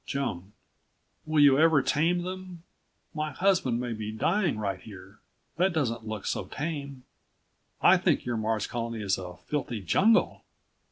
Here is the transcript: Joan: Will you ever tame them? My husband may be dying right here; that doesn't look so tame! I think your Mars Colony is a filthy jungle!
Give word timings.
Joan: 0.07 0.53
Will 1.27 1.41
you 1.41 1.59
ever 1.59 1.83
tame 1.83 2.23
them? 2.23 2.63
My 3.13 3.29
husband 3.29 3.79
may 3.79 3.93
be 3.93 4.11
dying 4.11 4.57
right 4.57 4.79
here; 4.81 5.19
that 5.57 5.73
doesn't 5.73 6.07
look 6.07 6.25
so 6.25 6.45
tame! 6.45 7.03
I 7.83 7.97
think 7.97 8.25
your 8.25 8.37
Mars 8.37 8.65
Colony 8.65 9.03
is 9.03 9.19
a 9.19 9.37
filthy 9.37 9.79
jungle! 9.81 10.43